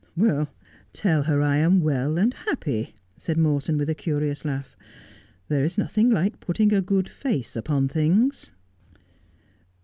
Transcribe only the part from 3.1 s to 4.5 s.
said Morton, with a curious